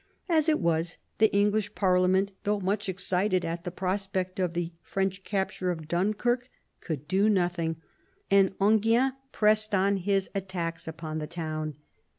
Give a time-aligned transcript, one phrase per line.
[0.27, 5.23] As it was, the English parliament, though much excited at the prospect of the French
[5.23, 7.75] capture of Dunkirk, could do nothing,
[8.31, 11.75] and Enghien pressed on his attacks upon the town.